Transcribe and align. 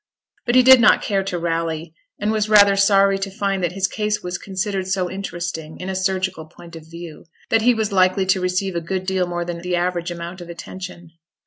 But 0.47 0.55
he 0.55 0.63
did 0.63 0.81
not 0.81 1.03
care 1.03 1.23
to 1.25 1.37
rally, 1.37 1.93
and 2.19 2.31
was 2.31 2.49
rather 2.49 2.75
sorry 2.75 3.19
to 3.19 3.29
find 3.29 3.63
that 3.63 3.73
his 3.73 3.85
case 3.87 4.23
was 4.23 4.39
considered 4.39 4.87
so 4.87 5.11
interesting 5.11 5.79
in 5.79 5.89
a 5.89 5.95
surgical 5.95 6.45
point 6.47 6.75
of 6.75 6.89
view, 6.89 7.25
that 7.49 7.61
he 7.61 7.75
was 7.75 7.91
likely 7.91 8.25
to 8.25 8.41
receive 8.41 8.75
a 8.75 8.81
good 8.81 9.05
deal 9.05 9.27
more 9.27 9.45
than 9.45 9.61
the 9.61 9.75
average 9.75 10.09
amount 10.09 10.41
of 10.41 10.49
attention. 10.49 11.11